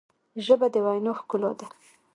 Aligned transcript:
ژبه 0.45 0.67
د 0.73 0.75
وینا 0.85 1.11
ښکلا 1.19 1.51
ده. 1.59 1.67